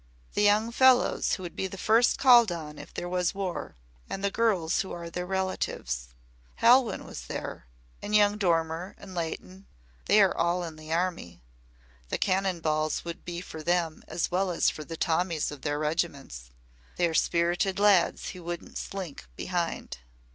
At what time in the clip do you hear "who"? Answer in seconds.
1.35-1.43, 4.81-4.91, 18.29-18.41